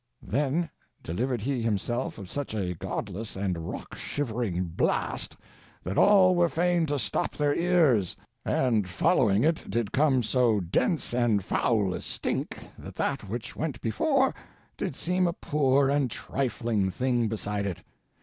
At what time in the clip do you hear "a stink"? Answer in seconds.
11.93-12.57